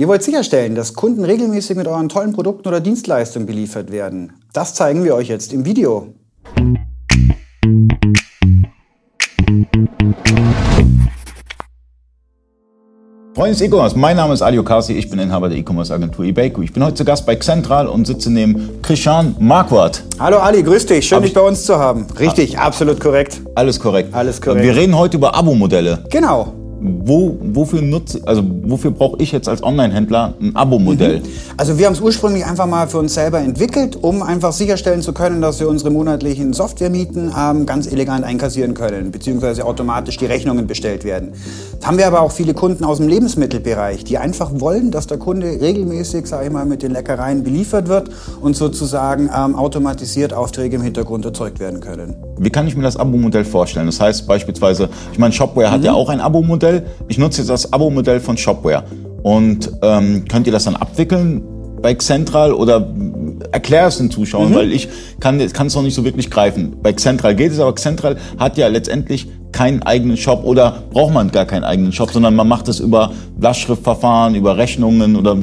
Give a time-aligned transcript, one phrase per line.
[0.00, 4.32] Ihr wollt sicherstellen, dass Kunden regelmäßig mit euren tollen Produkten oder Dienstleistungen beliefert werden.
[4.54, 6.14] Das zeigen wir euch jetzt im Video.
[13.34, 16.62] Freunde des E-Commerce, mein Name ist Adio Kasi, ich bin Inhaber der E-Commerce Agentur eBayco.
[16.62, 20.04] Ich bin heute zu Gast bei Central und sitze neben Christian Marquardt.
[20.18, 22.06] Hallo Ali, grüß dich, schön dich bei uns zu haben.
[22.18, 23.42] Richtig, absolut korrekt.
[23.54, 24.14] Alles korrekt.
[24.14, 24.64] Alles korrekt.
[24.64, 26.04] Wir reden heute über Abo-Modelle.
[26.08, 31.20] Genau wo, wofür nutze, also wofür brauche ich jetzt als Online-Händler ein Abo-Modell?
[31.20, 31.24] Mhm.
[31.56, 35.12] Also wir haben es ursprünglich einfach mal für uns selber entwickelt, um einfach sicherstellen zu
[35.12, 40.66] können, dass wir unsere monatlichen Softwaremieten ähm, ganz elegant einkassieren können, beziehungsweise automatisch die Rechnungen
[40.66, 41.32] bestellt werden.
[41.72, 45.18] Jetzt haben wir aber auch viele Kunden aus dem Lebensmittelbereich, die einfach wollen, dass der
[45.18, 50.76] Kunde regelmäßig, sage ich mal, mit den Leckereien beliefert wird und sozusagen ähm, automatisiert Aufträge
[50.76, 52.29] im Hintergrund erzeugt werden können.
[52.42, 53.84] Wie kann ich mir das Abo-Modell vorstellen?
[53.84, 55.72] Das heißt beispielsweise, ich meine, Shopware mhm.
[55.72, 56.86] hat ja auch ein Abo-Modell.
[57.08, 58.82] Ich nutze jetzt das Abo-Modell von Shopware.
[59.22, 61.42] Und ähm, könnt ihr das dann abwickeln
[61.82, 62.88] bei Central oder
[63.52, 64.54] erklär es den Zuschauern, mhm.
[64.54, 64.88] weil ich
[65.20, 66.76] kann es noch nicht so wirklich greifen.
[66.82, 71.30] Bei Central geht es, aber Central hat ja letztendlich keinen eigenen Shop oder braucht man
[71.30, 75.36] gar keinen eigenen Shop, sondern man macht es über Lastschriftverfahren, über Rechnungen oder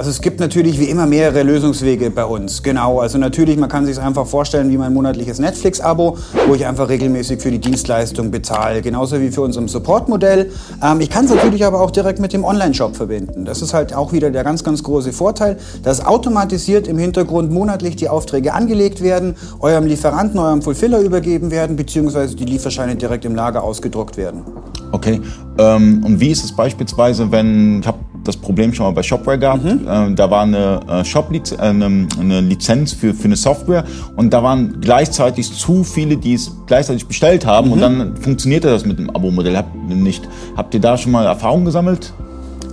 [0.00, 2.62] also es gibt natürlich wie immer mehrere Lösungswege bei uns.
[2.62, 6.16] Genau, also natürlich, man kann sich es einfach vorstellen wie mein monatliches Netflix-Abo,
[6.48, 8.80] wo ich einfach regelmäßig für die Dienstleistung bezahle.
[8.80, 10.52] Genauso wie für unserem Support-Modell.
[10.82, 13.44] Ähm, ich kann es natürlich aber auch direkt mit dem Online-Shop verbinden.
[13.44, 17.94] Das ist halt auch wieder der ganz, ganz große Vorteil, dass automatisiert im Hintergrund monatlich
[17.96, 23.34] die Aufträge angelegt werden, eurem Lieferanten, eurem Fulfiller übergeben werden, beziehungsweise die Lieferscheine direkt im
[23.34, 24.44] Lager ausgedruckt werden.
[24.92, 25.20] Okay,
[25.58, 27.98] ähm, und wie ist es beispielsweise, wenn, ich habe
[28.30, 29.64] das Problem schon mal bei Shopware gehabt.
[29.64, 29.86] Mhm.
[29.86, 33.84] Äh, da war eine äh, Shop äh, eine, eine Lizenz für, für eine Software
[34.16, 37.72] und da waren gleichzeitig zu viele, die es gleichzeitig bestellt haben mhm.
[37.72, 40.28] und dann funktionierte das mit dem Abo-Modell nicht.
[40.56, 42.12] Habt ihr da schon mal Erfahrungen gesammelt?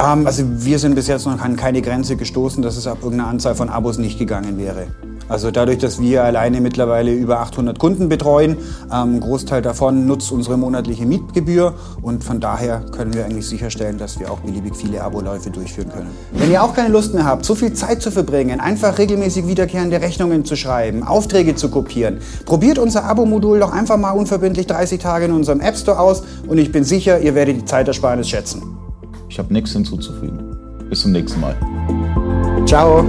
[0.00, 3.30] Ähm, also wir sind bis jetzt noch an keine Grenze gestoßen, dass es ab irgendeiner
[3.30, 4.86] Anzahl von Abos nicht gegangen wäre.
[5.26, 8.58] Also dadurch, dass wir alleine mittlerweile über 800 Kunden betreuen,
[8.92, 13.96] ähm, ein Großteil davon nutzt unsere monatliche Mietgebühr und von daher können wir eigentlich sicherstellen,
[13.96, 16.10] dass wir auch beliebig viele Aboläufe durchführen können.
[16.32, 20.00] Wenn ihr auch keine Lust mehr habt, so viel Zeit zu verbringen, einfach regelmäßig wiederkehrende
[20.02, 25.24] Rechnungen zu schreiben, Aufträge zu kopieren, probiert unser Abo-Modul doch einfach mal unverbindlich 30 Tage
[25.24, 28.73] in unserem App Store aus und ich bin sicher, ihr werdet die Zeitersparnis schätzen.
[29.34, 30.56] Ich habe nichts hinzuzufügen.
[30.88, 31.56] Bis zum nächsten Mal.
[32.66, 33.04] Ciao.